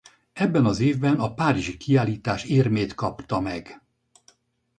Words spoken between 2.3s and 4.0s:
érmét kapta meg.